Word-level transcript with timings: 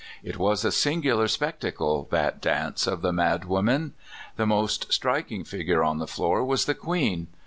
It 0.23 0.39
was 0.39 0.65
a 0.65 0.71
singular 0.71 1.27
spectacle, 1.27 2.07
that 2.09 2.41
dance 2.41 2.87
of 2.87 3.03
the 3.03 3.11
madwomen. 3.11 3.91
The 4.35 4.47
most 4.47 4.91
striking 4.91 5.43
figure 5.43 5.83
on 5.83 5.99
the 5.99 6.07
floor 6.07 6.43
was 6.43 6.65
the 6.65 6.73
queen. 6.73 7.27